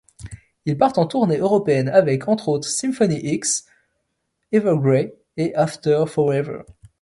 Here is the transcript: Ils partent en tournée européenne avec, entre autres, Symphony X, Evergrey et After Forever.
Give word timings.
Ils 0.65 0.79
partent 0.79 0.97
en 0.97 1.05
tournée 1.05 1.37
européenne 1.37 1.87
avec, 1.87 2.27
entre 2.27 2.47
autres, 2.49 2.67
Symphony 2.67 3.17
X, 3.35 3.67
Evergrey 4.51 5.13
et 5.37 5.53
After 5.53 6.05
Forever. 6.07 6.63